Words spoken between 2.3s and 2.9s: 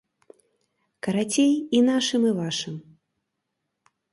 і вашым.